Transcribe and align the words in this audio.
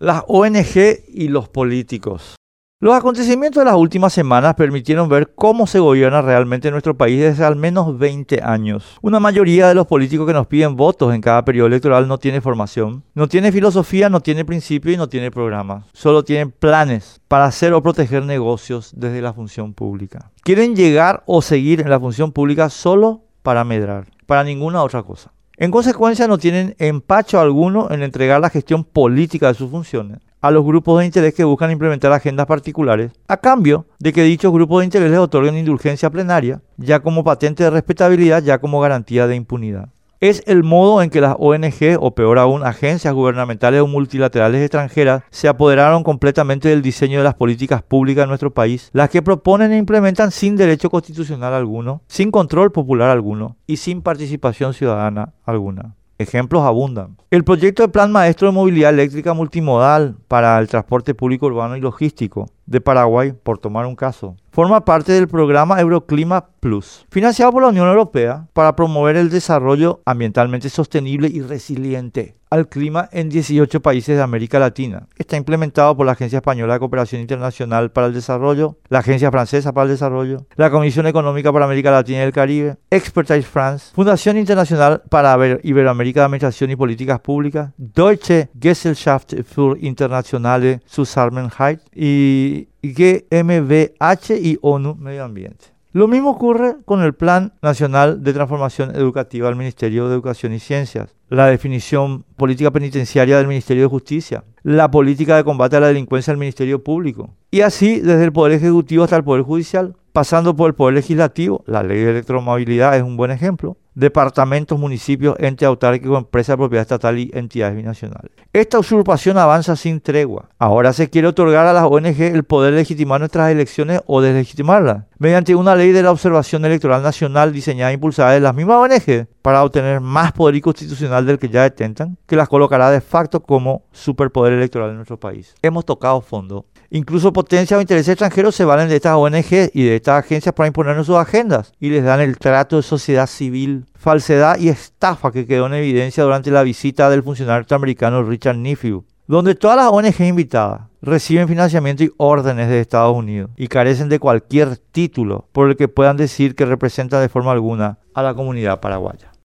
Las 0.00 0.22
ONG 0.28 1.00
y 1.08 1.26
los 1.26 1.48
políticos. 1.48 2.36
Los 2.78 2.94
acontecimientos 2.94 3.60
de 3.60 3.64
las 3.64 3.74
últimas 3.74 4.12
semanas 4.12 4.54
permitieron 4.54 5.08
ver 5.08 5.32
cómo 5.34 5.66
se 5.66 5.80
gobierna 5.80 6.22
realmente 6.22 6.70
nuestro 6.70 6.96
país 6.96 7.20
desde 7.20 7.44
al 7.44 7.56
menos 7.56 7.98
20 7.98 8.40
años. 8.44 8.96
Una 9.02 9.18
mayoría 9.18 9.66
de 9.66 9.74
los 9.74 9.88
políticos 9.88 10.24
que 10.28 10.32
nos 10.32 10.46
piden 10.46 10.76
votos 10.76 11.12
en 11.12 11.20
cada 11.20 11.44
periodo 11.44 11.66
electoral 11.66 12.06
no 12.06 12.18
tiene 12.18 12.40
formación, 12.40 13.02
no 13.14 13.26
tiene 13.26 13.50
filosofía, 13.50 14.08
no 14.08 14.20
tiene 14.20 14.44
principio 14.44 14.92
y 14.92 14.96
no 14.96 15.08
tiene 15.08 15.32
programa. 15.32 15.84
Solo 15.92 16.22
tienen 16.22 16.52
planes 16.52 17.20
para 17.26 17.46
hacer 17.46 17.72
o 17.72 17.82
proteger 17.82 18.24
negocios 18.24 18.92
desde 18.94 19.20
la 19.20 19.32
función 19.32 19.74
pública. 19.74 20.30
Quieren 20.44 20.76
llegar 20.76 21.24
o 21.26 21.42
seguir 21.42 21.80
en 21.80 21.90
la 21.90 21.98
función 21.98 22.30
pública 22.30 22.70
solo 22.70 23.22
para 23.42 23.64
medrar, 23.64 24.06
para 24.26 24.44
ninguna 24.44 24.80
otra 24.84 25.02
cosa. 25.02 25.32
En 25.60 25.72
consecuencia, 25.72 26.28
no 26.28 26.38
tienen 26.38 26.76
empacho 26.78 27.40
alguno 27.40 27.90
en 27.90 28.04
entregar 28.04 28.40
la 28.40 28.48
gestión 28.48 28.84
política 28.84 29.48
de 29.48 29.54
sus 29.54 29.68
funciones 29.68 30.20
a 30.40 30.52
los 30.52 30.64
grupos 30.64 31.00
de 31.00 31.06
interés 31.06 31.34
que 31.34 31.42
buscan 31.42 31.72
implementar 31.72 32.12
agendas 32.12 32.46
particulares, 32.46 33.10
a 33.26 33.38
cambio 33.38 33.86
de 33.98 34.12
que 34.12 34.22
dichos 34.22 34.52
grupos 34.52 34.80
de 34.80 34.84
interés 34.84 35.10
les 35.10 35.18
otorguen 35.18 35.58
indulgencia 35.58 36.10
plenaria, 36.10 36.62
ya 36.76 37.00
como 37.00 37.24
patente 37.24 37.64
de 37.64 37.70
respetabilidad, 37.70 38.40
ya 38.44 38.58
como 38.58 38.80
garantía 38.80 39.26
de 39.26 39.34
impunidad. 39.34 39.88
Es 40.20 40.42
el 40.46 40.64
modo 40.64 41.00
en 41.00 41.10
que 41.10 41.20
las 41.20 41.36
ONG, 41.38 41.96
o 42.00 42.12
peor 42.12 42.40
aún, 42.40 42.64
agencias 42.64 43.14
gubernamentales 43.14 43.80
o 43.82 43.86
multilaterales 43.86 44.62
extranjeras, 44.62 45.22
se 45.30 45.46
apoderaron 45.46 46.02
completamente 46.02 46.68
del 46.68 46.82
diseño 46.82 47.18
de 47.18 47.24
las 47.24 47.36
políticas 47.36 47.84
públicas 47.84 48.24
en 48.24 48.30
nuestro 48.30 48.52
país, 48.52 48.90
las 48.92 49.10
que 49.10 49.22
proponen 49.22 49.70
e 49.70 49.76
implementan 49.76 50.32
sin 50.32 50.56
derecho 50.56 50.90
constitucional 50.90 51.54
alguno, 51.54 52.02
sin 52.08 52.32
control 52.32 52.72
popular 52.72 53.10
alguno 53.10 53.58
y 53.68 53.76
sin 53.76 54.02
participación 54.02 54.74
ciudadana 54.74 55.34
alguna. 55.44 55.94
Ejemplos 56.18 56.64
abundan. 56.64 57.16
El 57.30 57.44
proyecto 57.44 57.84
de 57.84 57.88
Plan 57.90 58.10
Maestro 58.10 58.48
de 58.48 58.54
Movilidad 58.54 58.92
Eléctrica 58.92 59.34
Multimodal 59.34 60.16
para 60.26 60.58
el 60.58 60.66
Transporte 60.66 61.14
Público 61.14 61.46
Urbano 61.46 61.76
y 61.76 61.80
Logístico 61.80 62.50
de 62.68 62.80
Paraguay, 62.80 63.32
por 63.32 63.58
tomar 63.58 63.86
un 63.86 63.96
caso, 63.96 64.36
forma 64.50 64.84
parte 64.84 65.12
del 65.12 65.26
programa 65.26 65.80
Euroclima 65.80 66.48
Plus, 66.60 67.06
financiado 67.10 67.52
por 67.52 67.62
la 67.62 67.68
Unión 67.68 67.88
Europea 67.88 68.46
para 68.52 68.76
promover 68.76 69.16
el 69.16 69.30
desarrollo 69.30 70.00
ambientalmente 70.04 70.68
sostenible 70.68 71.28
y 71.28 71.40
resiliente 71.40 72.38
al 72.50 72.68
clima 72.68 73.08
en 73.12 73.28
18 73.28 73.80
países 73.80 74.16
de 74.16 74.22
América 74.22 74.58
Latina. 74.58 75.06
Está 75.16 75.36
implementado 75.36 75.96
por 75.96 76.06
la 76.06 76.12
Agencia 76.12 76.38
Española 76.38 76.74
de 76.74 76.78
Cooperación 76.80 77.20
Internacional 77.20 77.90
para 77.90 78.06
el 78.06 78.14
Desarrollo, 78.14 78.78
la 78.88 79.00
Agencia 79.00 79.30
Francesa 79.30 79.72
para 79.72 79.84
el 79.84 79.90
Desarrollo, 79.90 80.46
la 80.56 80.70
Comisión 80.70 81.06
Económica 81.06 81.52
para 81.52 81.66
América 81.66 81.90
Latina 81.90 82.20
y 82.20 82.22
el 82.22 82.32
Caribe, 82.32 82.76
Expertise 82.90 83.46
France, 83.46 83.92
Fundación 83.94 84.38
Internacional 84.38 85.02
para 85.08 85.36
Iberoamérica 85.62 86.20
de 86.20 86.24
Administración 86.24 86.70
y 86.70 86.76
Políticas 86.76 87.20
Públicas, 87.20 87.70
Deutsche 87.76 88.48
Gesellschaft 88.58 89.34
für 89.44 89.76
internationale 89.80 90.80
Zusammenarbeit 90.86 91.80
y 91.94 92.57
GmbH 92.82 94.36
y 94.40 94.58
ONU 94.62 94.94
Medio 94.96 95.24
Ambiente. 95.24 95.66
Lo 95.92 96.06
mismo 96.06 96.30
ocurre 96.30 96.76
con 96.84 97.02
el 97.02 97.14
Plan 97.14 97.54
Nacional 97.62 98.22
de 98.22 98.34
Transformación 98.34 98.94
Educativa 98.94 99.48
del 99.48 99.56
Ministerio 99.56 100.06
de 100.06 100.14
Educación 100.14 100.52
y 100.52 100.58
Ciencias, 100.58 101.14
la 101.30 101.46
definición 101.46 102.24
política 102.36 102.70
penitenciaria 102.70 103.38
del 103.38 103.46
Ministerio 103.46 103.84
de 103.84 103.88
Justicia, 103.88 104.44
la 104.62 104.90
política 104.90 105.36
de 105.36 105.44
combate 105.44 105.76
a 105.76 105.80
la 105.80 105.88
delincuencia 105.88 106.30
del 106.30 106.40
Ministerio 106.40 106.84
Público, 106.84 107.30
y 107.50 107.62
así 107.62 108.00
desde 108.00 108.24
el 108.24 108.32
Poder 108.32 108.52
Ejecutivo 108.52 109.04
hasta 109.04 109.16
el 109.16 109.24
Poder 109.24 109.42
Judicial, 109.42 109.96
pasando 110.12 110.54
por 110.54 110.68
el 110.68 110.74
Poder 110.74 110.94
Legislativo, 110.94 111.64
la 111.66 111.82
Ley 111.82 112.00
de 112.00 112.10
Electromovilidad 112.10 112.96
es 112.96 113.02
un 113.02 113.16
buen 113.16 113.30
ejemplo, 113.30 113.78
departamentos, 113.98 114.78
municipios, 114.78 115.34
ente 115.40 115.66
autárquico, 115.66 116.16
empresa 116.16 116.52
de 116.52 116.58
propiedad 116.58 116.82
estatal 116.82 117.18
y 117.18 117.30
entidades 117.34 117.76
binacionales. 117.76 118.30
Esta 118.52 118.78
usurpación 118.78 119.38
avanza 119.38 119.74
sin 119.74 120.00
tregua. 120.00 120.48
Ahora 120.58 120.92
se 120.92 121.10
quiere 121.10 121.26
otorgar 121.26 121.66
a 121.66 121.72
las 121.72 121.84
ONG 121.84 122.20
el 122.20 122.44
poder 122.44 122.74
de 122.74 122.80
legitimar 122.80 123.18
nuestras 123.18 123.50
elecciones 123.50 124.00
o 124.06 124.20
deslegitimarlas, 124.20 125.04
mediante 125.18 125.56
una 125.56 125.74
ley 125.74 125.90
de 125.90 126.04
la 126.04 126.12
observación 126.12 126.64
electoral 126.64 127.02
nacional 127.02 127.52
diseñada 127.52 127.90
e 127.90 127.94
impulsada 127.94 128.32
de 128.32 128.40
las 128.40 128.54
mismas 128.54 128.76
ONG 128.76 129.26
para 129.42 129.64
obtener 129.64 130.00
más 130.00 130.32
poder 130.32 130.60
constitucional 130.60 131.26
del 131.26 131.38
que 131.38 131.48
ya 131.48 131.62
detentan, 131.62 132.16
que 132.26 132.36
las 132.36 132.48
colocará 132.48 132.90
de 132.90 133.00
facto 133.00 133.40
como 133.40 133.82
superpoder 133.90 134.52
electoral 134.52 134.90
en 134.90 134.96
nuestro 134.96 135.18
país. 135.18 135.54
Hemos 135.60 135.84
tocado 135.84 136.20
fondo. 136.20 136.66
Incluso 136.90 137.32
potencias 137.34 137.76
o 137.76 137.80
intereses 137.80 138.08
extranjeros 138.08 138.54
se 138.54 138.64
valen 138.64 138.88
de 138.88 138.96
estas 138.96 139.16
ONG 139.16 139.70
y 139.74 139.84
de 139.84 139.96
estas 139.96 140.24
agencias 140.24 140.54
para 140.54 140.68
imponernos 140.68 141.06
sus 141.06 141.16
agendas 141.16 141.72
y 141.78 141.90
les 141.90 142.02
dan 142.02 142.20
el 142.20 142.38
trato 142.38 142.76
de 142.76 142.82
sociedad 142.82 143.26
civil 143.26 143.84
falsedad 143.94 144.58
y 144.58 144.68
estafa 144.68 145.32
que 145.32 145.46
quedó 145.46 145.66
en 145.66 145.74
evidencia 145.74 146.24
durante 146.24 146.50
la 146.50 146.62
visita 146.62 147.10
del 147.10 147.22
funcionario 147.22 147.60
norteamericano 147.60 148.22
Richard 148.22 148.56
Nephew, 148.56 149.04
donde 149.26 149.54
todas 149.54 149.76
las 149.76 149.92
ONG 149.92 150.20
invitadas 150.22 150.82
reciben 151.02 151.48
financiamiento 151.48 152.04
y 152.04 152.12
órdenes 152.16 152.68
de 152.68 152.80
Estados 152.80 153.16
Unidos 153.16 153.50
y 153.56 153.68
carecen 153.68 154.08
de 154.08 154.18
cualquier 154.18 154.76
título 154.76 155.48
por 155.52 155.68
el 155.68 155.76
que 155.76 155.88
puedan 155.88 156.16
decir 156.16 156.54
que 156.54 156.64
representa 156.64 157.20
de 157.20 157.28
forma 157.28 157.52
alguna 157.52 157.98
a 158.14 158.22
la 158.22 158.34
comunidad 158.34 158.80
paraguaya. 158.80 159.32